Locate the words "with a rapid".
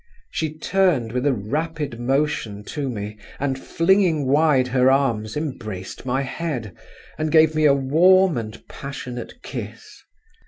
1.11-1.99